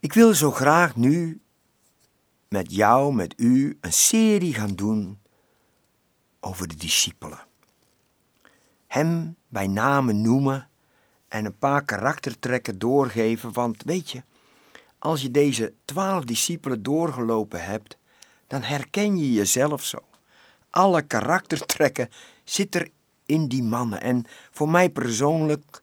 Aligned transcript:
Ik 0.00 0.12
wil 0.12 0.34
zo 0.34 0.50
graag 0.50 0.96
nu 0.96 1.40
met 2.48 2.74
jou, 2.74 3.14
met 3.14 3.34
u, 3.36 3.78
een 3.80 3.92
serie 3.92 4.54
gaan 4.54 4.74
doen 4.74 5.18
over 6.40 6.68
de 6.68 6.76
discipelen. 6.76 7.46
Hem 8.86 9.36
bij 9.48 9.66
name 9.66 10.12
noemen 10.12 10.68
en 11.28 11.44
een 11.44 11.58
paar 11.58 11.84
karaktertrekken 11.84 12.78
doorgeven, 12.78 13.52
want 13.52 13.82
weet 13.82 14.10
je, 14.10 14.22
als 14.98 15.22
je 15.22 15.30
deze 15.30 15.72
twaalf 15.84 16.24
discipelen 16.24 16.82
doorgelopen 16.82 17.64
hebt, 17.64 17.96
dan 18.46 18.62
herken 18.62 19.18
je 19.18 19.32
jezelf 19.32 19.84
zo. 19.84 19.98
Alle 20.70 21.02
karaktertrekken 21.02 22.08
zitten 22.44 22.90
in 23.26 23.48
die 23.48 23.62
mannen. 23.62 24.00
En 24.00 24.24
voor 24.50 24.68
mij 24.68 24.90
persoonlijk 24.90 25.82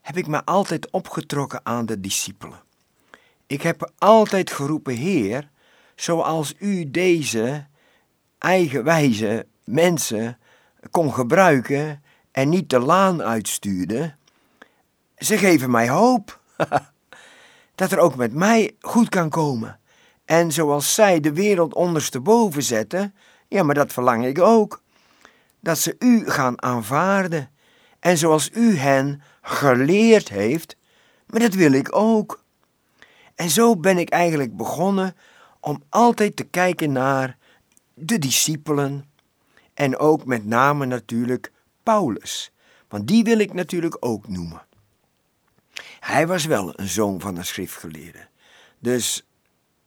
heb 0.00 0.16
ik 0.16 0.26
me 0.26 0.44
altijd 0.44 0.90
opgetrokken 0.90 1.60
aan 1.66 1.86
de 1.86 2.00
discipelen. 2.00 2.63
Ik 3.46 3.62
heb 3.62 3.92
altijd 3.98 4.50
geroepen, 4.50 4.94
Heer, 4.94 5.50
zoals 5.94 6.54
u 6.58 6.90
deze 6.90 7.66
eigenwijze 8.38 9.46
mensen 9.64 10.38
kon 10.90 11.14
gebruiken 11.14 12.02
en 12.32 12.48
niet 12.48 12.70
de 12.70 12.78
laan 12.78 13.22
uitstuurde, 13.22 14.14
ze 15.16 15.38
geven 15.38 15.70
mij 15.70 15.88
hoop 15.88 16.40
dat 17.74 17.92
er 17.92 17.98
ook 17.98 18.16
met 18.16 18.32
mij 18.32 18.76
goed 18.80 19.08
kan 19.08 19.28
komen. 19.28 19.78
En 20.24 20.52
zoals 20.52 20.94
zij 20.94 21.20
de 21.20 21.32
wereld 21.32 21.74
ondersteboven 21.74 22.62
zetten, 22.62 23.14
ja, 23.48 23.62
maar 23.62 23.74
dat 23.74 23.92
verlang 23.92 24.24
ik 24.26 24.40
ook. 24.40 24.82
Dat 25.60 25.78
ze 25.78 25.96
u 25.98 26.30
gaan 26.30 26.62
aanvaarden. 26.62 27.50
En 28.00 28.18
zoals 28.18 28.50
u 28.52 28.76
hen 28.76 29.22
geleerd 29.42 30.28
heeft, 30.28 30.76
maar 31.26 31.40
dat 31.40 31.54
wil 31.54 31.72
ik 31.72 31.96
ook. 31.96 32.43
En 33.34 33.50
zo 33.50 33.76
ben 33.76 33.98
ik 33.98 34.08
eigenlijk 34.08 34.56
begonnen 34.56 35.16
om 35.60 35.82
altijd 35.88 36.36
te 36.36 36.44
kijken 36.44 36.92
naar 36.92 37.36
de 37.94 38.18
discipelen 38.18 39.04
en 39.74 39.98
ook 39.98 40.24
met 40.24 40.44
name 40.44 40.86
natuurlijk 40.86 41.52
Paulus, 41.82 42.52
want 42.88 43.08
die 43.08 43.24
wil 43.24 43.38
ik 43.38 43.52
natuurlijk 43.52 43.96
ook 44.00 44.28
noemen. 44.28 44.62
Hij 46.00 46.26
was 46.26 46.44
wel 46.44 46.72
een 46.80 46.88
zoon 46.88 47.20
van 47.20 47.36
een 47.36 47.44
schriftgeleerde. 47.44 48.26
Dus 48.78 49.26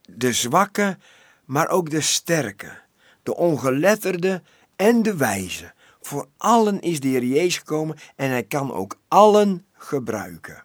de 0.02 0.34
zwakke, 0.34 0.98
maar 1.46 1.68
ook 1.68 1.90
de 1.90 2.02
sterke, 2.02 2.80
de 3.24 3.36
ongeletterde 3.36 4.42
en 4.76 5.04
de 5.04 5.16
wijze. 5.16 5.74
Voor 6.02 6.28
allen 6.38 6.82
is 6.82 7.00
de 7.00 7.08
Heer 7.08 7.24
Jezus 7.24 7.58
gekomen 7.58 7.98
en 8.16 8.30
hij 8.30 8.44
kan 8.44 8.74
ook 8.74 9.00
allen 9.08 9.66
gebruiken. 9.74 10.64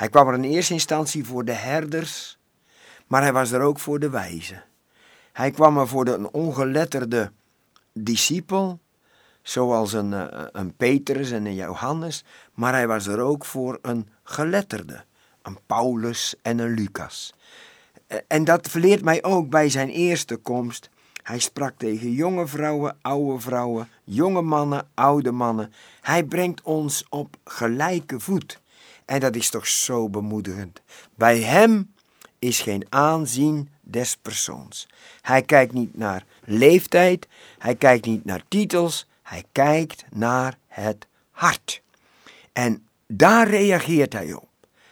Hij 0.00 0.08
kwam 0.08 0.28
er 0.28 0.34
in 0.34 0.44
eerste 0.44 0.72
instantie 0.72 1.24
voor 1.24 1.44
de 1.44 1.52
herders, 1.52 2.38
maar 3.06 3.22
hij 3.22 3.32
was 3.32 3.50
er 3.50 3.60
ook 3.60 3.78
voor 3.78 3.98
de 3.98 4.10
wijze. 4.10 4.62
Hij 5.32 5.50
kwam 5.50 5.78
er 5.78 5.88
voor 5.88 6.04
de 6.04 6.32
ongeletterde 6.32 7.32
discipel, 7.92 8.78
zoals 9.42 9.92
een, 9.92 10.12
eh, 10.12 10.44
een 10.52 10.76
Petrus 10.76 11.30
en 11.30 11.46
een 11.46 11.54
Johannes, 11.54 12.24
maar 12.54 12.72
hij 12.72 12.86
was 12.86 13.06
er 13.06 13.20
ook 13.20 13.44
voor 13.44 13.78
een 13.82 14.08
geletterde, 14.22 15.04
een 15.42 15.58
Paulus 15.66 16.34
en 16.42 16.58
een 16.58 16.74
Lucas. 16.74 17.34
Eh, 18.06 18.18
en 18.26 18.44
dat 18.44 18.68
verleert 18.68 19.02
mij 19.02 19.22
ook 19.22 19.50
bij 19.50 19.68
zijn 19.68 19.88
eerste 19.88 20.36
komst. 20.36 20.90
Hij 21.22 21.38
sprak 21.38 21.74
tegen 21.76 22.12
jonge 22.12 22.46
vrouwen, 22.46 22.96
oude 23.02 23.40
vrouwen, 23.40 23.88
jonge 24.04 24.42
mannen, 24.42 24.88
oude 24.94 25.32
mannen. 25.32 25.72
Hij 26.00 26.24
brengt 26.24 26.62
ons 26.62 27.04
op 27.08 27.36
gelijke 27.44 28.20
voet. 28.20 28.60
En 29.10 29.20
dat 29.20 29.36
is 29.36 29.50
toch 29.50 29.66
zo 29.66 30.08
bemoedigend. 30.08 30.82
Bij 31.14 31.40
hem 31.40 31.94
is 32.38 32.60
geen 32.60 32.86
aanzien 32.88 33.68
des 33.80 34.16
persoons. 34.16 34.88
Hij 35.20 35.42
kijkt 35.42 35.72
niet 35.72 35.96
naar 35.96 36.24
leeftijd, 36.44 37.28
hij 37.58 37.74
kijkt 37.74 38.06
niet 38.06 38.24
naar 38.24 38.42
titels, 38.48 39.06
hij 39.22 39.44
kijkt 39.52 40.04
naar 40.10 40.58
het 40.66 41.06
hart. 41.30 41.82
En 42.52 42.86
daar 43.06 43.48
reageert 43.48 44.12
hij 44.12 44.32
op. 44.32 44.48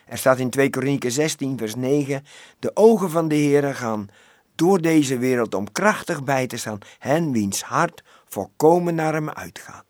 Er 0.06 0.18
staat 0.18 0.38
in 0.38 0.50
2 0.50 0.70
Korinthe 0.70 1.10
16, 1.10 1.58
vers 1.58 1.74
9: 1.74 2.24
De 2.58 2.70
ogen 2.76 3.10
van 3.10 3.28
de 3.28 3.34
Heer 3.34 3.74
gaan 3.74 4.08
door 4.54 4.80
deze 4.80 5.18
wereld 5.18 5.54
om 5.54 5.72
krachtig 5.72 6.24
bij 6.24 6.46
te 6.46 6.56
staan, 6.56 6.78
hen 6.98 7.32
wiens 7.32 7.62
hart 7.62 8.02
volkomen 8.28 8.94
naar 8.94 9.12
hem 9.12 9.30
uitgaat. 9.30 9.84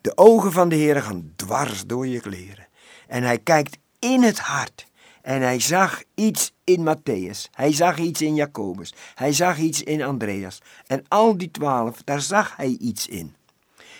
De 0.00 0.16
ogen 0.16 0.52
van 0.52 0.68
de 0.68 0.76
Heer 0.76 1.02
gaan 1.02 1.32
dwars 1.36 1.86
door 1.86 2.06
je 2.06 2.20
kleren. 2.20 2.68
En 3.10 3.22
hij 3.22 3.38
kijkt 3.38 3.78
in 3.98 4.22
het 4.22 4.38
hart. 4.38 4.86
En 5.22 5.42
hij 5.42 5.60
zag 5.60 6.02
iets 6.14 6.52
in 6.64 6.86
Matthäus. 6.88 7.50
Hij 7.50 7.72
zag 7.72 7.98
iets 7.98 8.20
in 8.20 8.34
Jacobus. 8.34 8.94
Hij 9.14 9.32
zag 9.32 9.58
iets 9.58 9.82
in 9.82 10.02
Andreas. 10.02 10.58
En 10.86 11.04
al 11.08 11.36
die 11.36 11.50
twaalf, 11.50 12.02
daar 12.04 12.20
zag 12.20 12.56
hij 12.56 12.76
iets 12.80 13.08
in. 13.08 13.34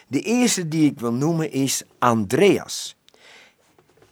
De 0.07 0.21
eerste 0.21 0.69
die 0.69 0.91
ik 0.91 1.01
wil 1.01 1.13
noemen 1.13 1.53
is 1.53 1.83
Andreas. 1.99 2.97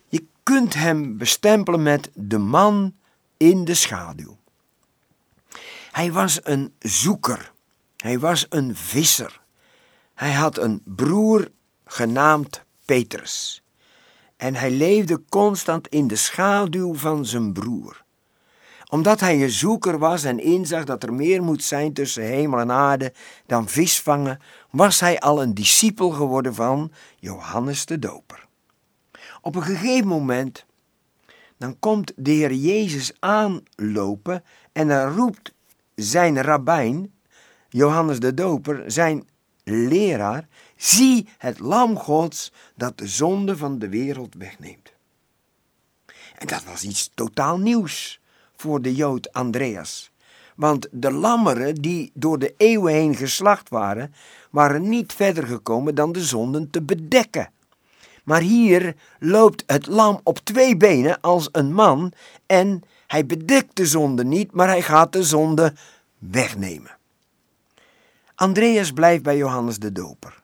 Je 0.09 0.27
kunt 0.43 0.75
hem 0.75 1.17
bestempelen 1.17 1.83
met 1.83 2.11
de 2.15 2.39
man 2.39 2.95
in 3.37 3.65
de 3.65 3.75
schaduw. 3.75 4.37
Hij 5.93 6.13
was 6.13 6.41
een 6.43 6.75
zoeker. 6.79 7.53
Hij 7.97 8.19
was 8.19 8.47
een 8.49 8.77
visser. 8.77 9.41
Hij 10.15 10.33
had 10.33 10.59
een 10.59 10.83
broer 10.85 11.51
genaamd 11.85 12.63
Petrus. 12.85 13.63
En 14.39 14.55
hij 14.55 14.71
leefde 14.71 15.23
constant 15.29 15.89
in 15.89 16.07
de 16.07 16.17
schaduw 16.17 16.95
van 16.95 17.27
zijn 17.27 17.53
broer. 17.53 18.05
Omdat 18.91 19.21
hij 19.21 19.43
een 19.43 19.51
zoeker 19.51 19.99
was 19.99 20.25
en 20.25 20.39
inzag 20.39 20.85
dat 20.85 21.03
er 21.03 21.15
meer 21.15 21.43
moet 21.43 21.63
zijn 21.63 21.93
tussen 21.93 22.23
hemel 22.23 22.59
en 22.59 22.71
aarde 22.71 23.13
dan 23.47 23.69
visvangen, 23.69 24.41
was 24.71 25.01
hij 25.01 25.21
al 25.21 25.43
een 25.43 25.55
discipel 25.55 26.11
geworden 26.11 26.55
van 26.55 26.93
Johannes 27.17 27.87
de 27.87 27.99
Doper. 27.99 28.47
Op 29.41 29.55
een 29.55 29.63
gegeven 29.63 30.09
moment, 30.09 30.67
dan 31.57 31.79
komt 31.79 32.13
de 32.17 32.31
Heer 32.31 32.53
Jezus 32.53 33.13
aanlopen 33.19 34.45
en 34.73 34.89
dan 34.89 35.15
roept 35.15 35.55
zijn 35.95 36.43
rabbijn, 36.43 37.13
Johannes 37.69 38.21
de 38.21 38.35
Doper, 38.35 38.83
zijn 38.87 39.29
leraar, 39.65 40.49
zie 40.79 41.29
het 41.39 41.59
lam 41.59 41.97
Gods 41.97 42.53
dat 42.75 42.99
de 42.99 43.07
zonde 43.07 43.57
van 43.57 43.79
de 43.79 43.89
wereld 43.89 44.35
wegneemt. 44.35 44.93
En 46.39 46.47
dat 46.47 46.65
was 46.65 46.85
iets 46.85 47.11
totaal 47.15 47.59
nieuws 47.59 48.21
voor 48.57 48.83
de 48.83 48.95
Jood 48.95 49.33
Andreas. 49.33 50.11
Want 50.57 50.89
de 50.91 51.13
lammeren 51.13 51.75
die 51.75 52.11
door 52.15 52.39
de 52.39 52.55
eeuwen 52.57 52.93
heen 52.93 53.15
geslacht 53.15 53.69
waren, 53.69 54.15
waren 54.51 54.89
niet 54.89 55.13
verder 55.13 55.47
gekomen 55.47 55.95
dan 55.95 56.13
de 56.13 56.25
zonden 56.25 56.71
te 56.71 56.83
bedekken. 56.83 57.51
Maar 58.25 58.41
hier 58.41 58.95
loopt 59.19 59.63
het 59.67 59.87
lam 59.87 60.21
op 60.23 60.39
twee 60.39 60.77
benen 60.77 61.21
als 61.21 61.49
een 61.53 61.75
man 61.75 62.13
en 62.47 62.83
hij 63.07 63.27
bedekt 63.27 63.77
de 63.77 63.87
zonde 63.87 64.25
niet, 64.25 64.53
maar 64.53 64.69
hij 64.69 64.83
gaat 64.83 65.13
de 65.13 65.23
zonde 65.23 65.73
wegnemen. 66.19 66.97
Andreas 68.35 68.93
blijft 68.93 69.23
bij 69.23 69.37
Johannes 69.37 69.79
de 69.79 69.93
Doper. 69.93 70.43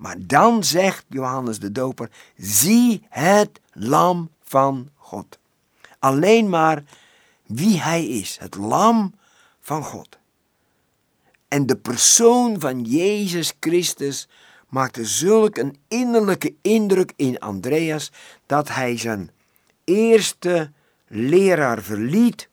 Maar 0.00 0.16
dan 0.18 0.64
zegt 0.64 1.04
Johannes 1.08 1.58
de 1.58 1.72
Doper: 1.72 2.10
zie 2.36 3.06
het 3.08 3.60
lam 3.72 4.30
van 4.42 4.90
God. 4.96 5.38
Alleen 5.98 6.48
maar 6.48 6.84
wie 7.46 7.80
hij 7.80 8.06
is, 8.06 8.36
het 8.40 8.54
lam 8.54 9.14
van 9.60 9.84
God. 9.84 10.18
En 11.48 11.66
de 11.66 11.76
persoon 11.76 12.60
van 12.60 12.82
Jezus 12.82 13.52
Christus 13.60 14.28
maakte 14.68 15.04
zulk 15.04 15.56
een 15.56 15.76
innerlijke 15.88 16.54
indruk 16.62 17.12
in 17.16 17.38
Andreas 17.38 18.12
dat 18.46 18.68
hij 18.68 18.96
zijn 18.96 19.30
eerste 19.84 20.72
leraar 21.06 21.82
verliet 21.82 22.48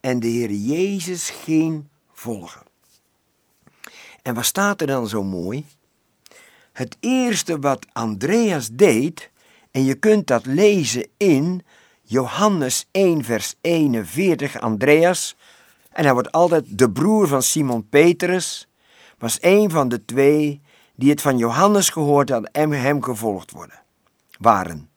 en 0.00 0.20
de 0.20 0.26
Heer 0.26 0.50
Jezus 0.50 1.30
ging 1.30 1.84
volgen. 2.12 2.62
En 4.22 4.34
wat 4.34 4.44
staat 4.44 4.80
er 4.80 4.86
dan 4.86 5.08
zo 5.08 5.22
mooi? 5.22 5.64
Het 6.72 6.96
eerste 7.00 7.58
wat 7.58 7.86
Andreas 7.92 8.68
deed, 8.72 9.30
en 9.70 9.84
je 9.84 9.94
kunt 9.94 10.26
dat 10.26 10.46
lezen 10.46 11.08
in 11.16 11.62
Johannes 12.02 12.86
1, 12.90 13.24
vers 13.24 13.54
41, 13.60 14.60
Andreas, 14.60 15.36
en 15.90 16.04
hij 16.04 16.12
wordt 16.12 16.32
altijd 16.32 16.78
de 16.78 16.90
broer 16.90 17.28
van 17.28 17.42
Simon 17.42 17.88
Petrus, 17.88 18.68
was 19.18 19.38
een 19.40 19.70
van 19.70 19.88
de 19.88 20.04
twee 20.04 20.60
die 20.94 21.10
het 21.10 21.20
van 21.20 21.38
Johannes 21.38 21.88
gehoord 21.88 22.28
hadden 22.28 22.50
en 22.50 22.70
hem 22.70 23.02
gevolgd 23.02 23.50
worden, 23.50 23.82
waren. 24.38 24.90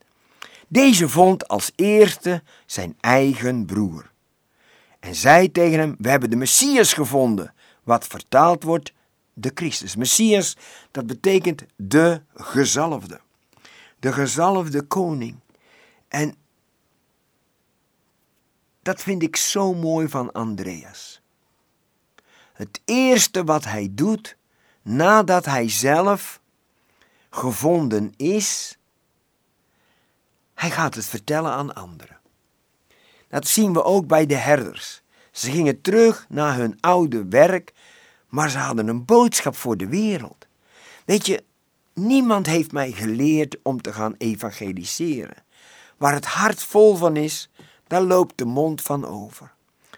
Deze 0.67 1.09
vond 1.09 1.47
als 1.47 1.71
eerste 1.75 2.43
zijn 2.65 2.97
eigen 2.99 3.65
broer. 3.65 4.11
En 4.99 5.15
zei 5.15 5.51
tegen 5.51 5.79
hem: 5.79 5.95
We 5.97 6.09
hebben 6.09 6.29
de 6.29 6.35
Messias 6.35 6.93
gevonden, 6.93 7.53
wat 7.83 8.07
vertaald 8.07 8.63
wordt 8.63 8.93
de 9.35 9.51
Christus. 9.53 9.95
Messias, 9.95 10.57
dat 10.91 11.07
betekent 11.07 11.65
de 11.75 12.21
gezalfde. 12.33 13.19
De 13.99 14.13
gezalfde 14.13 14.81
koning. 14.81 15.35
En 16.07 16.35
Dat 18.81 19.01
vind 19.01 19.23
ik 19.23 19.35
zo 19.35 19.73
mooi 19.73 20.07
van 20.07 20.31
Andreas. 20.31 21.21
Het 22.53 22.81
eerste 22.85 23.43
wat 23.43 23.63
hij 23.63 23.89
doet 23.91 24.37
nadat 24.81 25.45
hij 25.45 25.69
zelf 25.69 26.41
gevonden 27.29 28.13
is, 28.17 28.77
hij 30.53 30.71
gaat 30.71 30.95
het 30.95 31.05
vertellen 31.05 31.51
aan 31.51 31.73
anderen. 31.73 32.19
Dat 33.27 33.47
zien 33.47 33.73
we 33.73 33.83
ook 33.83 34.07
bij 34.07 34.25
de 34.25 34.35
herders. 34.35 35.01
Ze 35.31 35.51
gingen 35.51 35.81
terug 35.81 36.25
naar 36.29 36.55
hun 36.55 36.77
oude 36.79 37.25
werk, 37.27 37.73
maar 38.29 38.49
ze 38.49 38.57
hadden 38.57 38.87
een 38.87 39.05
boodschap 39.05 39.55
voor 39.55 39.77
de 39.77 39.87
wereld. 39.87 40.47
Weet 41.05 41.25
je, 41.25 41.43
niemand 41.93 42.45
heeft 42.45 42.71
mij 42.71 42.91
geleerd 42.91 43.57
om 43.63 43.81
te 43.81 43.93
gaan 43.93 44.15
evangeliseren. 44.17 45.43
Waar 45.97 46.13
het 46.13 46.25
hart 46.25 46.63
vol 46.63 46.95
van 46.95 47.15
is, 47.15 47.49
daar 47.87 48.01
loopt 48.01 48.37
de 48.37 48.45
mond 48.45 48.81
van 48.81 49.05
over. 49.05 49.53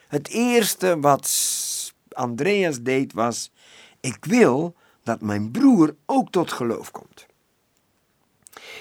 Het 0.08 0.28
eerste 0.28 1.00
wat 1.00 1.94
Andreas 2.12 2.82
deed 2.82 3.14
was: 3.14 3.52
Ik 4.00 4.26
wil 4.26 4.76
dat 5.04 5.22
mijn 5.22 5.52
broer 5.52 5.96
ook 6.06 6.32
tot 6.32 6.52
geloof 6.52 6.92
komt. 6.92 7.26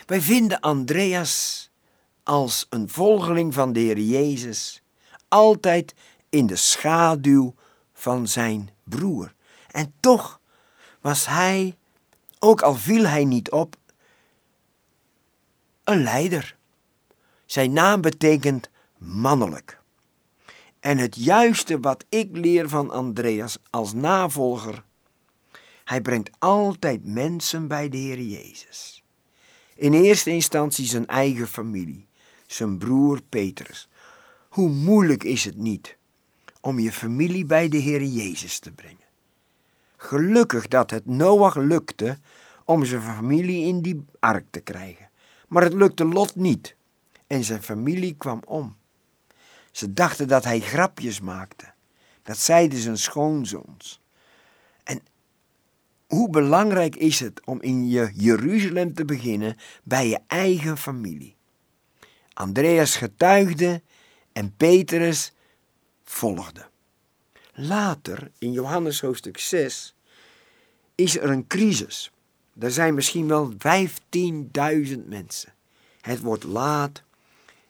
Wij 0.07 0.21
vinden 0.21 0.61
Andreas 0.61 1.71
als 2.23 2.67
een 2.71 2.89
volgeling 2.89 3.55
van 3.55 3.73
de 3.73 3.81
Heer 3.81 3.99
Jezus 3.99 4.83
altijd 5.29 5.95
in 6.29 6.47
de 6.47 6.57
schaduw 6.57 7.55
van 7.93 8.29
zijn 8.29 8.71
broer. 8.85 9.35
En 9.77 9.93
toch 10.01 10.41
was 11.01 11.27
hij, 11.27 11.77
ook 12.39 12.63
al 12.63 12.75
viel 12.75 13.07
hij 13.07 13.25
niet 13.25 13.51
op, 13.51 13.77
een 15.85 16.03
leider. 16.03 16.57
Zijn 17.47 17.73
naam 17.73 18.01
betekent 18.01 18.71
mannelijk. 18.99 19.81
En 20.81 20.99
het 20.99 21.17
juiste 21.17 21.81
wat 21.81 22.05
ik 22.09 22.37
leer 22.37 22.69
van 22.69 22.91
Andreas 22.91 23.59
als 23.71 23.93
navolger, 23.93 24.85
hij 25.85 26.01
brengt 26.01 26.31
altijd 26.39 27.05
mensen 27.05 27.69
bij 27.69 27.89
de 27.89 27.97
Heer 27.97 28.21
Jezus. 28.21 29.05
In 29.75 29.93
eerste 29.93 30.31
instantie 30.31 30.87
zijn 30.87 31.07
eigen 31.07 31.49
familie, 31.49 32.07
zijn 32.47 32.79
broer 32.79 33.23
Petrus. 33.29 33.89
Hoe 34.49 34.69
moeilijk 34.69 35.25
is 35.25 35.45
het 35.45 35.57
niet 35.57 35.97
om 36.61 36.79
je 36.79 36.93
familie 36.93 37.45
bij 37.45 37.69
de 37.69 37.79
Heer 37.79 38.03
Jezus 38.03 38.59
te 38.59 38.73
brengen. 38.73 39.06
Gelukkig 40.07 40.69
dat 40.69 40.91
het 40.91 41.07
Noach 41.07 41.57
lukte 41.57 42.19
om 42.65 42.85
zijn 42.85 43.03
familie 43.03 43.67
in 43.67 43.83
die 43.83 44.05
ark 44.19 44.45
te 44.51 44.61
krijgen. 44.61 45.11
Maar 45.49 45.63
het 45.63 45.73
lukte 45.73 46.05
Lot 46.05 46.35
niet 46.35 46.77
en 47.27 47.45
zijn 47.45 47.63
familie 47.63 48.15
kwam 48.15 48.43
om. 48.45 48.77
Ze 49.71 49.93
dachten 49.93 50.29
dat 50.29 50.45
hij 50.45 50.61
grapjes 50.61 51.21
maakte. 51.21 51.73
Dat 52.23 52.39
zeiden 52.39 52.79
zijn 52.79 52.99
schoonzoons. 52.99 54.01
En 54.85 55.03
hoe 56.07 56.31
belangrijk 56.31 56.97
is 56.97 57.21
het 57.21 57.45
om 57.45 57.63
in 57.63 57.89
je 57.89 58.11
Jeruzalem 58.15 58.95
te 58.95 59.05
beginnen 59.05 59.57
bij 59.83 60.09
je 60.09 60.19
eigen 60.27 60.79
familie? 60.79 61.37
Andreas 62.33 62.97
getuigde 62.97 63.83
en 64.33 64.57
Petrus 64.57 65.33
volgde. 66.05 66.69
Later, 67.53 68.31
in 68.39 68.53
Johannes 68.53 69.01
hoofdstuk 69.01 69.39
6, 69.39 69.96
is 70.97 71.19
er 71.19 71.31
een 71.31 71.47
crisis. 71.47 72.11
Er 72.59 72.71
zijn 72.71 72.95
misschien 72.95 73.29
wel 73.29 73.53
15.000 73.53 73.57
mensen. 75.07 75.53
Het 76.01 76.21
wordt 76.21 76.45
laat 76.45 77.03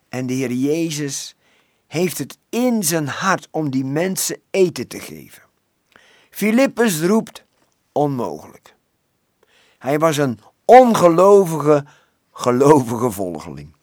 en 0.09 0.27
de 0.27 0.33
Heer 0.33 0.53
Jezus 0.53 1.37
heeft 1.87 2.19
het 2.19 2.39
in 2.49 2.83
zijn 2.83 3.09
hart 3.09 3.49
om 3.51 3.71
die 3.71 3.85
mensen 3.85 4.41
eten 4.51 4.89
te 4.89 5.01
geven. 5.01 5.43
Filippus 6.31 7.01
roept 7.01 7.45
onmogelijk. 7.93 8.75
Hij 9.79 9.99
was 9.99 10.17
een 10.17 10.39
ongelovige, 10.65 11.85
gelovige 12.33 13.11
volgeling. 13.11 13.75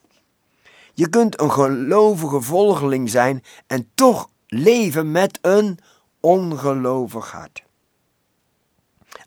Je 0.93 1.09
kunt 1.09 1.39
een 1.41 1.51
gelovige 1.51 2.41
volgeling 2.41 3.09
zijn 3.09 3.43
en 3.67 3.89
toch 3.95 4.29
leven 4.47 5.11
met 5.11 5.39
een 5.41 5.79
ongelovig 6.19 7.31
hart. 7.31 7.63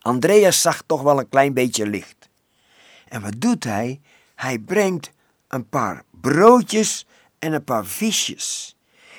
Andreas 0.06 0.60
zag 0.60 0.82
toch 0.86 1.02
wel 1.02 1.18
een 1.18 1.28
klein 1.28 1.54
beetje 1.54 1.86
licht. 1.86 2.28
En 3.08 3.22
wat 3.22 3.34
doet 3.38 3.64
hij? 3.64 4.00
Hij 4.34 4.58
brengt 4.58 5.10
een 5.48 5.68
paar 5.68 6.02
broodjes 6.10 7.06
en 7.38 7.52
een 7.52 7.64
paar 7.64 7.86
visjes. 7.86 8.76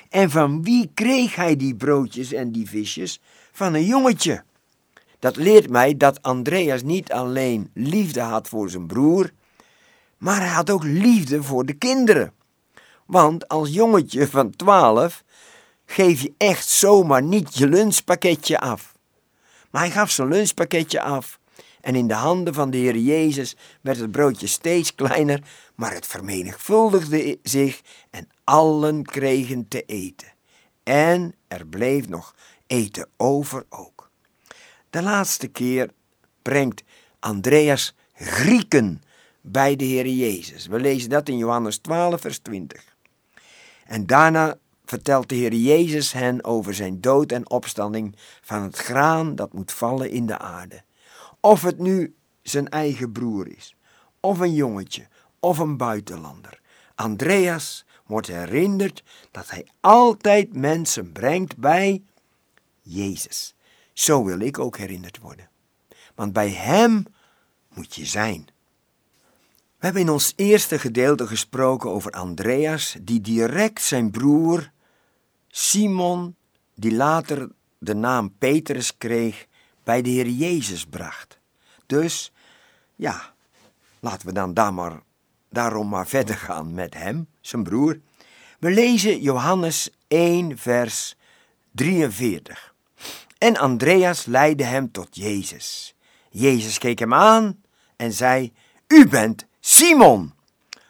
En 0.08 0.30
van 0.30 0.62
wie 0.62 0.90
kreeg 0.94 1.34
hij 1.34 1.56
die 1.56 1.74
broodjes 1.74 2.32
en 2.32 2.52
die 2.52 2.68
visjes? 2.68 3.20
Van 3.52 3.74
een 3.74 3.84
jongetje. 3.84 4.44
Dat 5.18 5.36
leert 5.36 5.70
mij 5.70 5.96
dat 5.96 6.22
Andreas 6.22 6.82
niet 6.82 7.12
alleen 7.12 7.70
liefde 7.74 8.20
had 8.20 8.48
voor 8.48 8.70
zijn 8.70 8.86
broer, 8.86 9.30
maar 10.18 10.40
hij 10.40 10.48
had 10.48 10.70
ook 10.70 10.84
liefde 10.84 11.42
voor 11.42 11.66
de 11.66 11.74
kinderen. 11.74 12.32
Want 13.06 13.48
als 13.48 13.68
jongetje 13.68 14.28
van 14.28 14.50
twaalf 14.50 15.24
geef 15.86 16.20
je 16.20 16.32
echt 16.38 16.68
zomaar 16.68 17.22
niet 17.22 17.56
je 17.56 17.68
lunchpakketje 17.68 18.60
af. 18.60 18.87
Hij 19.78 19.90
gaf 19.90 20.10
zijn 20.10 20.28
lunchpakketje 20.28 21.00
af. 21.00 21.38
En 21.80 21.94
in 21.94 22.06
de 22.06 22.14
handen 22.14 22.54
van 22.54 22.70
de 22.70 22.76
Heer 22.76 22.96
Jezus 22.96 23.56
werd 23.80 23.98
het 23.98 24.10
broodje 24.10 24.46
steeds 24.46 24.94
kleiner, 24.94 25.42
maar 25.74 25.92
het 25.92 26.06
vermenigvuldigde 26.06 27.38
zich 27.42 27.80
en 28.10 28.28
allen 28.44 29.04
kregen 29.04 29.68
te 29.68 29.82
eten. 29.82 30.32
En 30.82 31.34
er 31.48 31.66
bleef 31.66 32.08
nog 32.08 32.34
eten 32.66 33.08
over 33.16 33.64
ook. 33.68 34.10
De 34.90 35.02
laatste 35.02 35.48
keer 35.48 35.90
brengt 36.42 36.82
Andreas 37.18 37.94
Grieken 38.14 39.02
bij 39.40 39.76
de 39.76 39.84
Heer 39.84 40.06
Jezus. 40.06 40.66
We 40.66 40.80
lezen 40.80 41.10
dat 41.10 41.28
in 41.28 41.36
Johannes 41.36 41.78
12, 41.78 42.20
vers 42.20 42.38
20. 42.38 42.96
En 43.86 44.06
daarna 44.06 44.58
vertelt 44.88 45.28
de 45.28 45.34
Heer 45.34 45.54
Jezus 45.54 46.12
hen 46.12 46.44
over 46.44 46.74
zijn 46.74 47.00
dood 47.00 47.32
en 47.32 47.50
opstanding 47.50 48.16
van 48.40 48.62
het 48.62 48.76
graan 48.76 49.34
dat 49.34 49.52
moet 49.52 49.72
vallen 49.72 50.10
in 50.10 50.26
de 50.26 50.38
aarde. 50.38 50.82
Of 51.40 51.62
het 51.62 51.78
nu 51.78 52.14
zijn 52.42 52.68
eigen 52.68 53.12
broer 53.12 53.48
is, 53.56 53.74
of 54.20 54.38
een 54.38 54.54
jongetje, 54.54 55.06
of 55.40 55.58
een 55.58 55.76
buitenlander. 55.76 56.60
Andreas 56.94 57.84
wordt 58.06 58.26
herinnerd 58.26 59.02
dat 59.30 59.50
hij 59.50 59.66
altijd 59.80 60.52
mensen 60.56 61.12
brengt 61.12 61.56
bij 61.56 62.02
Jezus. 62.82 63.54
Zo 63.92 64.24
wil 64.24 64.40
ik 64.40 64.58
ook 64.58 64.78
herinnerd 64.78 65.18
worden. 65.18 65.48
Want 66.14 66.32
bij 66.32 66.50
Hem 66.50 67.06
moet 67.74 67.94
je 67.94 68.06
zijn. 68.06 68.46
We 69.78 69.84
hebben 69.84 70.02
in 70.02 70.10
ons 70.10 70.32
eerste 70.36 70.78
gedeelte 70.78 71.26
gesproken 71.26 71.90
over 71.90 72.10
Andreas, 72.10 72.96
die 73.00 73.20
direct 73.20 73.82
zijn 73.82 74.10
broer 74.10 74.70
Simon, 75.58 76.36
die 76.74 76.92
later 76.92 77.48
de 77.78 77.94
naam 77.94 78.34
Petrus 78.38 78.96
kreeg, 78.96 79.46
bij 79.84 80.02
de 80.02 80.10
Heer 80.10 80.28
Jezus 80.28 80.86
bracht. 80.86 81.38
Dus, 81.86 82.32
ja, 82.96 83.34
laten 84.00 84.26
we 84.26 84.32
dan 84.32 84.54
daar 84.54 84.74
maar, 84.74 85.02
daarom 85.50 85.88
maar 85.88 86.06
verder 86.06 86.36
gaan 86.36 86.74
met 86.74 86.94
hem, 86.94 87.28
zijn 87.40 87.62
broer. 87.62 88.00
We 88.58 88.70
lezen 88.70 89.20
Johannes 89.20 89.90
1, 90.08 90.58
vers 90.58 91.16
43. 91.72 92.74
En 93.38 93.56
Andreas 93.56 94.24
leidde 94.24 94.64
hem 94.64 94.90
tot 94.90 95.16
Jezus. 95.16 95.94
Jezus 96.30 96.78
keek 96.78 96.98
hem 96.98 97.14
aan 97.14 97.62
en 97.96 98.12
zei: 98.12 98.52
U 98.86 99.08
bent 99.08 99.46
Simon, 99.60 100.32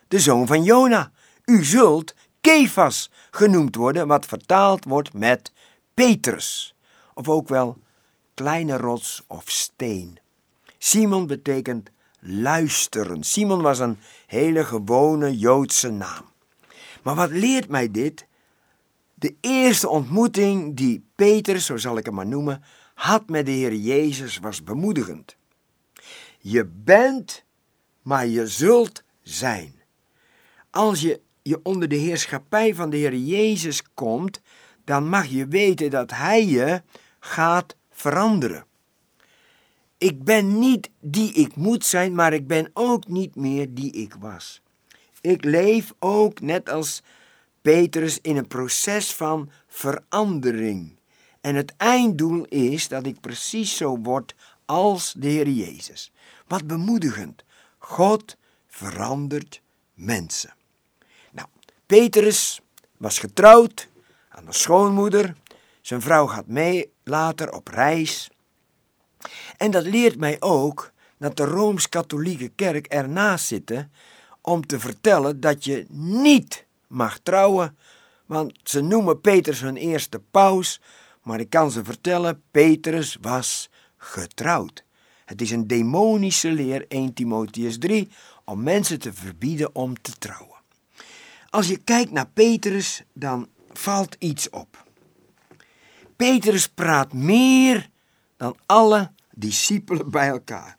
de 0.08 0.20
zoon 0.20 0.46
van 0.46 0.62
Jona. 0.62 1.12
U 1.44 1.64
zult 1.64 2.14
Kefas 2.40 3.10
genoemd 3.30 3.74
worden, 3.74 4.06
wat 4.06 4.26
vertaald 4.26 4.84
wordt 4.84 5.12
met 5.12 5.52
Petrus, 5.94 6.74
of 7.14 7.28
ook 7.28 7.48
wel 7.48 7.78
kleine 8.34 8.76
rots 8.76 9.22
of 9.26 9.50
steen. 9.50 10.18
Simon 10.78 11.26
betekent 11.26 11.90
luisteren. 12.20 13.22
Simon 13.22 13.62
was 13.62 13.78
een 13.78 13.98
hele 14.26 14.64
gewone 14.64 15.38
Joodse 15.38 15.90
naam. 15.90 16.24
Maar 17.02 17.14
wat 17.14 17.30
leert 17.30 17.68
mij 17.68 17.90
dit? 17.90 18.26
De 19.14 19.34
eerste 19.40 19.88
ontmoeting 19.88 20.76
die 20.76 21.04
Petrus, 21.14 21.66
zo 21.66 21.76
zal 21.76 21.96
ik 21.96 22.04
hem 22.04 22.14
maar 22.14 22.26
noemen, 22.26 22.62
had 22.94 23.28
met 23.28 23.46
de 23.46 23.52
Heer 23.52 23.74
Jezus 23.74 24.38
was 24.38 24.64
bemoedigend. 24.64 25.36
Je 26.38 26.64
bent 26.64 27.44
maar 28.02 28.26
je 28.26 28.46
zult 28.46 29.02
zijn. 29.22 29.74
Als 30.70 31.00
je, 31.00 31.20
je 31.48 31.60
onder 31.62 31.88
de 31.88 31.96
heerschappij 31.96 32.74
van 32.74 32.90
de 32.90 32.96
Heer 32.96 33.16
Jezus 33.16 33.82
komt, 33.94 34.40
dan 34.84 35.08
mag 35.08 35.26
je 35.26 35.46
weten 35.46 35.90
dat 35.90 36.10
Hij 36.10 36.46
je 36.46 36.82
gaat 37.20 37.76
veranderen. 37.90 38.64
Ik 39.98 40.24
ben 40.24 40.58
niet 40.58 40.90
die 41.00 41.32
ik 41.32 41.56
moet 41.56 41.84
zijn, 41.84 42.14
maar 42.14 42.32
ik 42.32 42.46
ben 42.46 42.70
ook 42.72 43.08
niet 43.08 43.34
meer 43.34 43.74
die 43.74 43.92
ik 43.92 44.14
was. 44.20 44.62
Ik 45.20 45.44
leef 45.44 45.94
ook 45.98 46.40
net 46.40 46.68
als 46.68 47.02
Petrus 47.62 48.20
in 48.20 48.36
een 48.36 48.46
proces 48.46 49.14
van 49.14 49.50
verandering. 49.66 50.98
En 51.40 51.54
het 51.54 51.74
einddoel 51.76 52.44
is 52.44 52.88
dat 52.88 53.06
ik 53.06 53.20
precies 53.20 53.76
zo 53.76 53.98
word 53.98 54.34
als 54.64 55.14
de 55.16 55.28
Heer 55.28 55.48
Jezus. 55.48 56.12
Wat 56.46 56.66
bemoedigend. 56.66 57.44
God 57.78 58.36
verandert 58.66 59.62
mensen. 59.94 60.57
Petrus 61.88 62.60
was 62.96 63.18
getrouwd 63.18 63.88
aan 64.28 64.46
een 64.46 64.54
schoonmoeder. 64.54 65.36
Zijn 65.80 66.00
vrouw 66.00 66.26
gaat 66.26 66.46
mee 66.46 66.92
later 67.04 67.52
op 67.52 67.68
reis. 67.68 68.30
En 69.56 69.70
dat 69.70 69.84
leert 69.84 70.18
mij 70.18 70.36
ook 70.40 70.92
dat 71.18 71.36
de 71.36 71.44
Rooms-Katholieke 71.44 72.48
Kerk 72.48 72.86
ernaast 72.86 73.46
zitten 73.46 73.92
om 74.40 74.66
te 74.66 74.80
vertellen 74.80 75.40
dat 75.40 75.64
je 75.64 75.86
niet 75.88 76.66
mag 76.86 77.18
trouwen, 77.18 77.76
want 78.26 78.52
ze 78.62 78.80
noemen 78.80 79.20
Petrus 79.20 79.60
hun 79.60 79.76
eerste 79.76 80.18
paus, 80.30 80.80
maar 81.22 81.40
ik 81.40 81.50
kan 81.50 81.70
ze 81.70 81.84
vertellen, 81.84 82.42
Petrus 82.50 83.18
was 83.20 83.70
getrouwd. 83.96 84.84
Het 85.24 85.40
is 85.40 85.50
een 85.50 85.66
demonische 85.66 86.50
leer, 86.50 86.84
1 86.88 87.14
Timotheus 87.14 87.78
3, 87.78 88.08
om 88.44 88.62
mensen 88.62 88.98
te 88.98 89.12
verbieden 89.12 89.74
om 89.74 90.00
te 90.00 90.12
trouwen. 90.18 90.57
Als 91.50 91.68
je 91.68 91.76
kijkt 91.76 92.10
naar 92.10 92.28
Petrus, 92.28 93.02
dan 93.12 93.48
valt 93.72 94.16
iets 94.18 94.50
op. 94.50 94.86
Petrus 96.16 96.68
praat 96.68 97.12
meer 97.12 97.88
dan 98.36 98.56
alle 98.66 99.10
discipelen 99.30 100.10
bij 100.10 100.28
elkaar. 100.28 100.78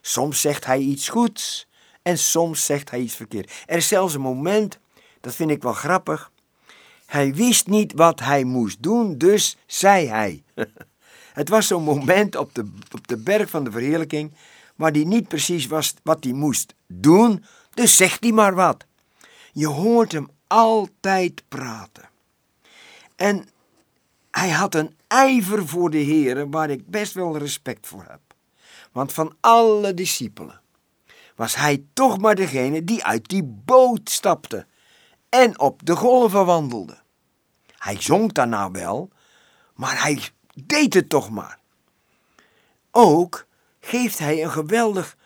Soms 0.00 0.40
zegt 0.40 0.64
hij 0.64 0.78
iets 0.78 1.08
goeds 1.08 1.68
en 2.02 2.18
soms 2.18 2.64
zegt 2.64 2.90
hij 2.90 3.00
iets 3.00 3.14
verkeerd. 3.14 3.52
Er 3.66 3.76
is 3.76 3.88
zelfs 3.88 4.14
een 4.14 4.20
moment, 4.20 4.78
dat 5.20 5.34
vind 5.34 5.50
ik 5.50 5.62
wel 5.62 5.72
grappig. 5.72 6.32
Hij 7.06 7.34
wist 7.34 7.66
niet 7.66 7.92
wat 7.92 8.20
hij 8.20 8.44
moest 8.44 8.82
doen, 8.82 9.18
dus 9.18 9.56
zei 9.66 10.06
hij. 10.08 10.42
Het 11.32 11.48
was 11.48 11.66
zo'n 11.66 11.82
moment 11.82 12.36
op 12.36 12.54
de, 12.54 12.72
op 12.94 13.08
de 13.08 13.16
berg 13.16 13.50
van 13.50 13.64
de 13.64 13.70
verheerlijking, 13.70 14.34
waar 14.76 14.92
hij 14.92 15.04
niet 15.04 15.28
precies 15.28 15.66
was 15.66 15.94
wat 16.02 16.24
hij 16.24 16.32
moest 16.32 16.74
doen, 16.86 17.44
dus 17.74 17.96
zegt 17.96 18.22
hij 18.22 18.32
maar 18.32 18.54
wat. 18.54 18.86
Je 19.52 19.66
hoort 19.66 20.12
hem 20.12 20.28
altijd 20.46 21.42
praten. 21.48 22.08
En 23.16 23.48
hij 24.30 24.50
had 24.50 24.74
een 24.74 24.96
ijver 25.06 25.68
voor 25.68 25.90
de 25.90 25.98
Heer 25.98 26.50
waar 26.50 26.70
ik 26.70 26.86
best 26.86 27.12
wel 27.12 27.38
respect 27.38 27.86
voor 27.86 28.04
heb. 28.08 28.20
Want 28.92 29.12
van 29.12 29.36
alle 29.40 29.94
discipelen 29.94 30.60
was 31.34 31.54
hij 31.54 31.84
toch 31.92 32.18
maar 32.18 32.34
degene 32.34 32.84
die 32.84 33.04
uit 33.04 33.28
die 33.28 33.44
boot 33.44 34.10
stapte 34.10 34.66
en 35.28 35.60
op 35.60 35.86
de 35.86 35.96
golven 35.96 36.46
wandelde. 36.46 36.98
Hij 37.76 38.00
zong 38.00 38.32
daarna 38.32 38.70
wel, 38.70 39.10
maar 39.74 40.02
hij 40.02 40.28
deed 40.64 40.94
het 40.94 41.08
toch 41.08 41.30
maar. 41.30 41.58
Ook 42.90 43.46
geeft 43.80 44.18
hij 44.18 44.42
een 44.42 44.50
geweldig 44.50 45.16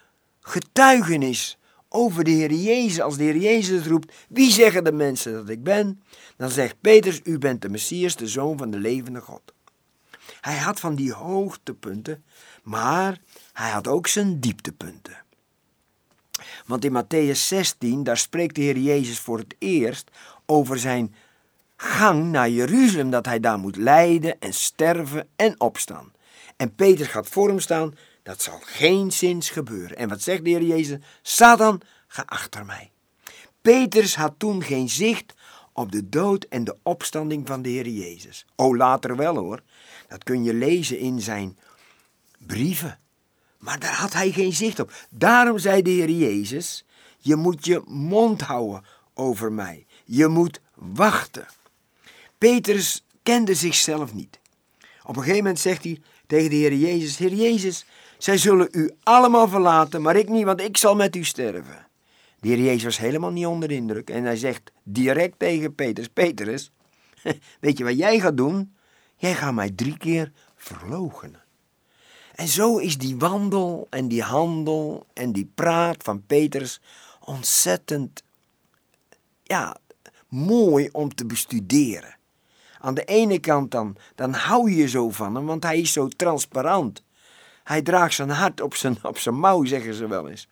getuigenis 0.41 1.59
over 1.95 2.25
de 2.25 2.31
Heer 2.31 2.53
Jezus. 2.53 3.01
Als 3.01 3.17
de 3.17 3.23
Heer 3.23 3.37
Jezus 3.37 3.87
roept, 3.87 4.13
wie 4.29 4.51
zeggen 4.51 4.85
de 4.85 4.93
mensen 4.93 5.33
dat 5.33 5.49
ik 5.49 5.63
ben? 5.63 6.03
Dan 6.37 6.51
zegt 6.51 6.81
Petrus, 6.81 7.21
u 7.25 7.39
bent 7.39 7.63
de 7.63 7.69
Messias, 7.69 8.17
de 8.17 8.29
Zoon 8.29 8.59
van 8.59 8.71
de 8.71 8.79
levende 8.79 9.21
God. 9.21 9.43
Hij 10.41 10.57
had 10.57 10.81
van 10.81 10.95
die 10.95 11.13
hoogtepunten, 11.13 12.25
maar 12.63 13.19
hij 13.53 13.71
had 13.71 13.89
ook 13.89 14.07
zijn 14.07 14.41
dieptepunten. 14.41 15.23
Want 16.67 16.85
in 16.85 17.05
Matthäus 17.05 17.39
16, 17.39 18.05
daar 18.05 18.17
spreekt 18.17 18.55
de 18.55 18.63
Heer 18.63 18.79
Jezus 18.79 19.19
voor 19.19 19.39
het 19.39 19.55
eerst 19.59 20.11
over 20.47 20.79
zijn 20.79 21.15
gang 21.77 22.31
naar 22.31 22.51
Jeruzalem, 22.51 23.11
dat 23.11 23.27
hij 23.27 23.41
daar 23.41 23.59
moet 23.59 23.77
lijden 23.77 24.41
en 24.41 24.53
sterven 24.53 25.29
en 25.37 25.61
opstaan. 25.61 26.13
En 26.57 26.75
Peter 26.75 27.07
gaat 27.07 27.29
voor 27.29 27.49
hem 27.49 27.61
staan, 27.61 27.95
dat 28.25 28.43
zal 28.43 28.61
geen 28.63 29.13
zins 29.13 29.51
gebeuren. 29.51 29.97
En 29.97 30.09
wat 30.09 30.23
zegt 30.23 30.45
de 30.45 30.51
Heer 30.51 30.63
Jezus? 30.63 30.99
Satan, 31.23 31.81
ga 32.07 32.23
achter 32.27 32.65
mij. 32.65 32.91
Petrus 33.63 34.15
had 34.15 34.35
toen 34.39 34.63
geen 34.63 34.89
zicht 34.89 35.35
op 35.73 35.93
de 35.93 36.09
dood 36.09 36.45
en 36.45 36.65
de 36.65 36.77
opstanding 36.83 37.47
van 37.47 37.63
de 37.63 37.69
Heer 37.69 37.89
Jezus. 37.89 38.47
Oh, 38.57 38.77
later 38.77 39.17
wel 39.17 39.37
hoor. 39.37 39.63
Dat 40.09 40.25
kun 40.25 40.45
je 40.45 40.55
lezen 40.55 40.99
in 40.99 41.21
zijn 41.21 41.59
brieven. 42.39 42.99
Maar 43.59 43.79
daar 43.79 43.95
had 43.95 44.13
hij 44.13 44.31
geen 44.31 44.53
zicht 44.53 44.81
op. 44.81 44.93
Daarom 45.11 45.59
zei 45.59 45.83
de 45.83 45.91
Heer 45.91 46.11
Jezus: 46.11 46.85
Je 47.19 47.37
moet 47.37 47.65
je 47.65 47.83
mond 47.87 48.41
houden 48.41 48.85
over 49.15 49.53
mij. 49.53 49.87
Je 50.05 50.29
moet 50.29 50.61
wachten. 50.75 51.47
Petrus 52.39 53.05
kende 53.23 53.55
zichzelf 53.55 54.15
niet. 54.15 54.39
Op 55.03 55.17
een 55.17 55.23
gegeven 55.23 55.37
moment 55.37 55.61
zegt 55.61 55.85
hij 55.85 56.01
tegen 56.27 56.51
de 56.51 56.57
Heer 56.57 56.75
Jezus: 56.75 57.17
Heer 57.17 57.35
Jezus, 57.35 57.87
zij 58.19 58.37
zullen 58.37 58.69
u 58.71 58.91
allemaal 59.03 59.49
verlaten, 59.49 60.03
maar 60.03 60.17
ik 60.17 60.29
niet, 60.29 60.45
want 60.45 60.61
ik 60.61 60.77
zal 60.77 60.95
met 60.95 61.17
u 61.17 61.25
sterven. 61.25 61.87
De 62.41 62.49
Heer 62.49 62.61
Jezus 62.61 62.85
was 62.85 62.99
helemaal 62.99 63.31
niet 63.31 63.47
onder 63.47 63.69
de 63.69 63.75
indruk 63.75 64.11
en 64.11 64.25
hij 64.25 64.37
zegt 64.37 64.73
direct 64.83 65.39
tegen 65.39 65.75
Petrus: 65.75 66.09
Petrus, 66.09 66.71
weet 67.61 67.79
je 67.79 67.85
wat 67.85 67.99
jij 67.99 68.21
gaat 68.21 68.37
doen? 68.37 68.75
Jij 69.17 69.35
gaat 69.35 69.55
mij 69.55 69.71
drie 69.71 69.99
keer 69.99 70.33
verloochenen. 70.57 71.43
En 72.35 72.49
zo 72.49 72.79
is 72.79 72.99
die 72.99 73.17
wandel 73.17 73.87
en 73.91 74.09
die 74.09 74.23
handel 74.23 75.07
en 75.13 75.33
die 75.33 75.51
praat 75.55 76.03
van 76.03 76.27
Petrus 76.27 76.81
ontzettend 77.21 78.23
ja, 79.43 79.77
mooi 80.29 80.89
om 80.93 81.15
te 81.15 81.27
bestuderen. 81.27 82.17
Aan 82.85 82.95
de 82.95 83.05
ene 83.05 83.39
kant 83.39 83.71
dan, 83.71 83.97
dan 84.15 84.33
hou 84.33 84.71
je 84.71 84.89
zo 84.89 85.11
van 85.11 85.35
hem, 85.35 85.47
want 85.47 85.63
hij 85.63 85.81
is 85.81 85.93
zo 85.93 86.09
transparant. 86.09 87.03
Hij 87.63 87.83
draagt 87.83 88.15
zijn 88.15 88.31
hart 88.31 88.61
op 88.61 88.75
zijn, 88.75 88.99
op 89.03 89.19
zijn 89.19 89.39
mouw, 89.39 89.65
zeggen 89.65 89.95
ze 89.95 90.07
wel 90.07 90.29
eens. 90.29 90.49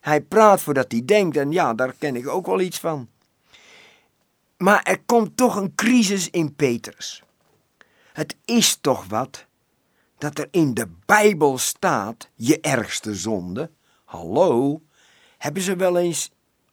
Hij 0.00 0.20
praat 0.20 0.60
voordat 0.60 0.92
hij 0.92 1.04
denkt 1.04 1.36
en 1.36 1.52
ja, 1.52 1.74
daar 1.74 1.94
ken 1.98 2.16
ik 2.16 2.28
ook 2.28 2.46
wel 2.46 2.60
iets 2.60 2.78
van. 2.78 3.08
Maar 4.56 4.82
er 4.82 5.02
komt 5.06 5.36
toch 5.36 5.56
een 5.56 5.74
crisis 5.74 6.30
in 6.30 6.54
Petrus. 6.54 7.22
Het 8.12 8.36
is 8.44 8.76
toch 8.80 9.04
wat 9.06 9.46
dat 10.18 10.38
er 10.38 10.48
in 10.50 10.74
de 10.74 10.88
Bijbel 11.06 11.58
staat, 11.58 12.28
je 12.34 12.60
ergste 12.60 13.14
zonde. 13.14 13.70
Hallo, 14.04 14.82
hebben 15.38 15.62
ze 15.62 15.76
wel 15.76 15.98
eens 15.98 16.30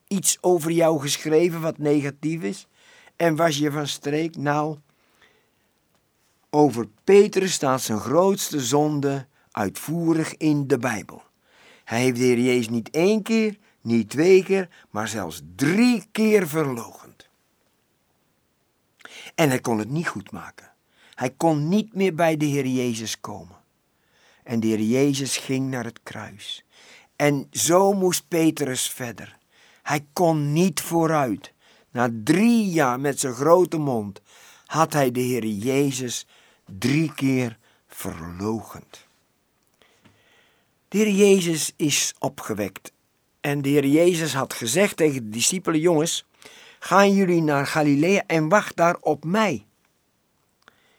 iets 0.08 0.38
over 0.42 0.72
jou 0.72 1.00
geschreven 1.00 1.62
wat 1.62 1.78
negatief 1.78 2.42
is? 2.42 2.68
En 3.16 3.36
was 3.36 3.58
je 3.58 3.72
van 3.72 3.88
streek? 3.88 4.36
Nou, 4.36 4.78
over 6.58 6.88
Petrus 7.04 7.54
staat 7.54 7.82
zijn 7.82 8.00
grootste 8.00 8.60
zonde 8.60 9.28
uitvoerig 9.52 10.38
in 10.38 10.68
de 10.68 10.78
Bijbel. 10.78 11.22
Hij 11.84 12.02
heeft 12.02 12.18
de 12.18 12.24
Heer 12.24 12.40
Jezus 12.40 12.70
niet 12.70 12.90
één 12.90 13.22
keer, 13.22 13.58
niet 13.82 14.10
twee 14.10 14.44
keer, 14.44 14.70
maar 14.90 15.08
zelfs 15.08 15.42
drie 15.56 16.08
keer 16.12 16.48
verlogend. 16.48 17.30
En 19.36 19.50
hij 19.50 19.60
kon 19.60 19.80
het 19.80 19.90
niet 19.90 20.08
goed 20.08 20.32
maken. 20.32 20.72
Hij 21.14 21.30
kon 21.30 21.68
niet 21.68 21.94
meer 21.94 22.16
bij 22.16 22.38
de 22.38 22.46
Heer 22.46 22.68
Jezus 22.68 23.20
komen. 23.20 23.58
En 24.44 24.60
de 24.60 24.68
Heer 24.68 24.82
Jezus 24.82 25.38
ging 25.38 25.70
naar 25.70 25.86
het 25.86 26.00
kruis. 26.04 26.66
En 27.16 27.48
zo 27.52 27.94
moest 27.94 28.28
Petrus 28.28 28.90
verder. 28.90 29.38
Hij 29.84 30.06
kon 30.14 30.54
niet 30.54 30.82
vooruit. 30.82 31.54
Na 31.92 32.10
drie 32.24 32.70
jaar 32.70 33.00
met 33.00 33.20
zijn 33.20 33.34
grote 33.34 33.78
mond 33.78 34.22
had 34.66 34.94
hij 34.94 35.12
de 35.12 35.20
Heer 35.20 35.46
Jezus 35.46 36.26
drie 36.68 37.14
keer 37.14 37.58
verlogend. 37.88 39.06
De 40.88 40.98
Heer 40.98 41.10
Jezus 41.10 41.74
is 41.76 42.14
opgewekt. 42.20 42.92
En 43.42 43.62
de 43.62 43.70
Heer 43.70 43.86
Jezus 43.86 44.34
had 44.34 44.54
gezegd 44.54 44.98
tegen 44.98 45.24
de 45.24 45.30
discipelen: 45.30 45.80
Jongens, 45.80 46.26
gaan 46.80 47.14
jullie 47.14 47.42
naar 47.42 47.68
Galilea 47.68 48.24
en 48.28 48.50
wacht 48.50 48.76
daar 48.76 48.98
op 49.00 49.24
mij. 49.24 49.66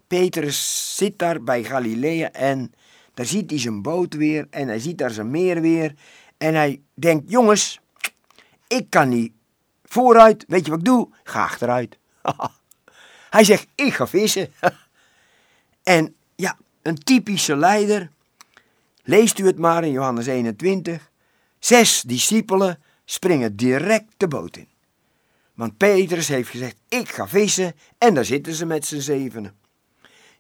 Petrus 0.07 0.93
zit 0.97 1.19
daar 1.19 1.43
bij 1.43 1.65
Galilea 1.65 2.33
en 2.33 2.73
daar 3.15 3.27
ziet 3.27 3.51
hij 3.51 3.59
zijn 3.59 3.83
boot 3.83 4.15
weer 4.15 4.47
en 4.51 4.69
hij 4.69 4.79
ziet 4.79 4.99
daar 4.99 5.11
zijn 5.11 5.31
meer 5.31 5.61
weer. 5.61 5.95
En 6.37 6.55
hij 6.55 6.81
denkt, 6.95 7.31
jongens, 7.31 7.81
ik 8.67 8.91
kan 8.91 9.09
niet 9.09 9.33
vooruit. 9.85 10.45
Weet 10.49 10.65
je 10.65 10.71
wat 10.71 10.81
ik 10.81 10.85
doe? 10.85 11.09
Ga 11.25 11.43
achteruit. 11.43 11.99
hij 13.31 13.45
zegt, 13.45 13.67
ik 13.75 13.95
ga 13.95 14.07
vissen. 14.07 14.53
en 15.89 16.15
ja, 16.37 16.59
een 16.83 16.99
typische 16.99 17.57
leider. 17.57 18.11
Leest 19.03 19.39
u 19.39 19.47
het 19.47 19.59
maar 19.59 19.85
in 19.85 19.91
Johannes 19.91 20.27
21. 20.27 21.11
Zes 21.59 22.03
discipelen 22.03 22.83
springen 23.05 23.57
direct 23.57 24.15
de 24.17 24.29
boot 24.29 24.57
in. 24.57 24.69
Want 25.55 25.77
Petrus 25.77 26.29
heeft 26.29 26.51
gezegd, 26.51 26.77
ik 26.89 27.09
ga 27.09 27.29
vissen. 27.29 27.75
En 27.99 28.15
daar 28.15 28.25
zitten 28.25 28.55
ze 28.55 28.67
met 28.67 28.87
z'n 28.87 28.99
zevenen. 28.99 29.57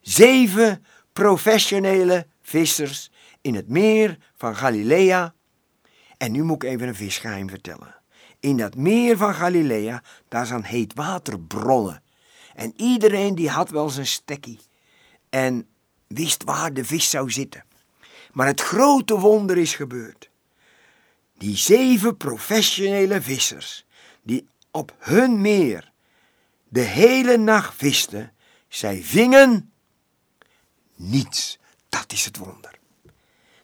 Zeven 0.00 0.84
professionele 1.12 2.26
vissers 2.42 3.10
in 3.40 3.54
het 3.54 3.68
meer 3.68 4.18
van 4.36 4.56
Galilea. 4.56 5.34
En 6.16 6.32
nu 6.32 6.42
moet 6.42 6.62
ik 6.62 6.70
even 6.70 6.88
een 6.88 6.94
visgeheim 6.94 7.48
vertellen. 7.48 7.96
in 8.40 8.56
dat 8.56 8.74
meer 8.74 9.16
van 9.16 9.34
Galilea, 9.34 10.02
daar 10.28 10.46
zijn 10.46 10.64
heet 10.64 10.94
waterbronnen. 10.94 12.02
En 12.54 12.72
iedereen 12.76 13.34
die 13.34 13.48
had 13.48 13.70
wel 13.70 13.88
zijn 13.88 14.06
stekkie 14.06 14.58
en 15.30 15.68
wist 16.06 16.44
waar 16.44 16.72
de 16.72 16.84
vis 16.84 17.10
zou 17.10 17.30
zitten. 17.30 17.64
Maar 18.32 18.46
het 18.46 18.60
grote 18.60 19.18
wonder 19.18 19.58
is 19.58 19.74
gebeurd. 19.74 20.30
Die 21.38 21.56
zeven 21.56 22.16
professionele 22.16 23.22
vissers, 23.22 23.86
die 24.22 24.48
op 24.70 24.94
hun 24.98 25.40
meer 25.40 25.92
de 26.68 26.80
hele 26.80 27.36
nacht 27.36 27.74
visten, 27.74 28.32
zij 28.68 29.02
vingen 29.02 29.72
niets. 30.94 31.58
Dat 31.88 32.12
is 32.12 32.24
het 32.24 32.36
wonder. 32.36 32.78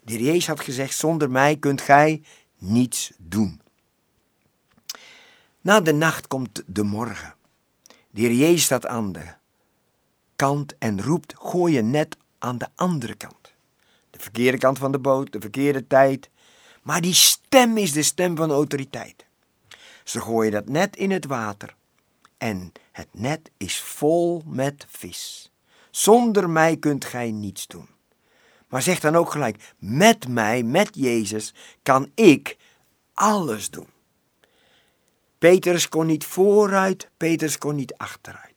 De 0.02 0.22
Jezus 0.22 0.46
had 0.46 0.60
gezegd, 0.60 0.96
zonder 0.96 1.30
mij 1.30 1.56
kunt 1.56 1.80
gij 1.80 2.22
niets 2.58 3.12
doen. 3.18 3.60
Na 5.60 5.80
de 5.80 5.92
nacht 5.92 6.26
komt 6.26 6.62
de 6.66 6.82
morgen. 6.82 7.34
De 8.10 8.36
Jezus 8.36 8.64
staat 8.64 8.86
aan 8.86 9.12
de 9.12 9.34
kant 10.36 10.78
en 10.78 11.02
roept, 11.02 11.34
gooi 11.38 11.74
je 11.74 11.82
net 11.82 12.16
aan 12.38 12.58
de 12.58 12.68
andere 12.74 13.14
kant. 13.14 13.52
De 14.10 14.18
verkeerde 14.18 14.58
kant 14.58 14.78
van 14.78 14.92
de 14.92 14.98
boot, 14.98 15.32
de 15.32 15.40
verkeerde 15.40 15.86
tijd. 15.86 16.30
Maar 16.82 17.00
die 17.00 17.14
stem 17.14 17.76
is 17.76 17.92
de 17.92 18.02
stem 18.02 18.36
van 18.36 18.50
autoriteit. 18.50 19.24
Ze 20.04 20.20
gooien 20.20 20.52
dat 20.52 20.68
net 20.68 20.96
in 20.96 21.10
het 21.10 21.26
water 21.26 21.74
en 22.38 22.72
het 22.92 23.08
net 23.10 23.50
is 23.56 23.80
vol 23.80 24.42
met 24.46 24.86
vis. 24.88 25.50
Zonder 25.90 26.50
mij 26.50 26.76
kunt 26.76 27.04
gij 27.04 27.30
niets 27.30 27.66
doen. 27.66 27.88
Maar 28.68 28.82
zeg 28.82 29.00
dan 29.00 29.16
ook 29.16 29.30
gelijk, 29.30 29.74
met 29.78 30.28
mij, 30.28 30.62
met 30.62 30.90
Jezus, 30.92 31.54
kan 31.82 32.10
ik 32.14 32.56
alles 33.14 33.70
doen. 33.70 33.88
Petrus 35.38 35.88
kon 35.88 36.06
niet 36.06 36.24
vooruit, 36.24 37.10
Petrus 37.16 37.58
kon 37.58 37.74
niet 37.74 37.96
achteruit. 37.96 38.53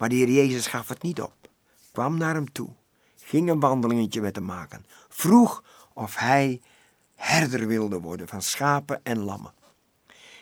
Maar 0.00 0.08
de 0.08 0.14
Heer 0.14 0.30
Jezus 0.30 0.66
gaf 0.66 0.88
het 0.88 1.02
niet 1.02 1.20
op, 1.20 1.50
kwam 1.92 2.16
naar 2.16 2.34
hem 2.34 2.52
toe, 2.52 2.68
ging 3.22 3.50
een 3.50 3.60
wandelingetje 3.60 4.20
met 4.20 4.36
hem 4.36 4.44
maken, 4.44 4.86
vroeg 5.08 5.64
of 5.94 6.16
hij 6.16 6.60
herder 7.14 7.66
wilde 7.66 8.00
worden 8.00 8.28
van 8.28 8.42
schapen 8.42 9.00
en 9.02 9.18
lammen. 9.18 9.52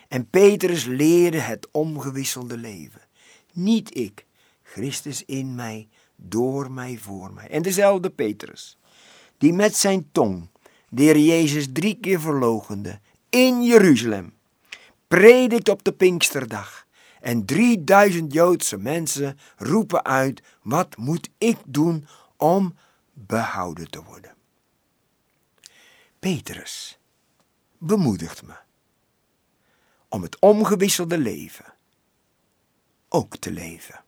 En 0.07 0.29
Petrus 0.29 0.85
leerde 0.85 1.39
het 1.39 1.67
omgewisselde 1.71 2.57
leven. 2.57 3.01
Niet 3.53 3.97
ik, 3.97 4.25
Christus 4.63 5.25
in 5.25 5.55
mij, 5.55 5.87
door 6.15 6.71
mij, 6.71 6.97
voor 6.97 7.33
mij. 7.33 7.49
En 7.49 7.61
dezelfde 7.61 8.09
Petrus, 8.09 8.77
die 9.37 9.53
met 9.53 9.75
zijn 9.75 10.09
tong 10.11 10.47
de 10.89 11.03
Heer 11.03 11.17
Jezus 11.17 11.67
drie 11.73 11.97
keer 12.01 12.19
verlogende 12.19 12.99
in 13.29 13.63
Jeruzalem, 13.63 14.33
predikt 15.07 15.69
op 15.69 15.83
de 15.83 15.91
Pinksterdag. 15.91 16.87
En 17.21 17.45
3000 17.45 18.33
Joodse 18.33 18.77
mensen 18.77 19.39
roepen 19.57 20.05
uit: 20.05 20.41
Wat 20.61 20.97
moet 20.97 21.29
ik 21.37 21.57
doen 21.65 22.07
om 22.37 22.75
behouden 23.13 23.89
te 23.89 24.03
worden? 24.03 24.35
Petrus 26.19 26.99
bemoedigt 27.77 28.43
me 28.43 28.55
om 30.07 30.21
het 30.21 30.39
omgewisselde 30.39 31.17
leven 31.17 31.73
ook 33.09 33.37
te 33.37 33.51
leven. 33.51 34.03